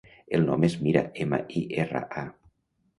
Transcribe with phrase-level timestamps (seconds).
[0.37, 2.29] El nom és Mira: ema, i, erra, a.